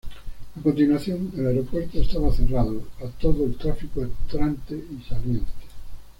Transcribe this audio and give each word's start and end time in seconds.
A 0.57 0.61
continuación, 0.63 1.31
el 1.37 1.45
aeropuerto 1.45 1.99
estaba 2.01 2.33
cerrado 2.33 2.81
a 3.01 3.07
todo 3.19 3.45
el 3.45 3.55
tráfico 3.55 4.01
entrante 4.01 4.73
y 4.73 5.03
saliente. 5.07 5.51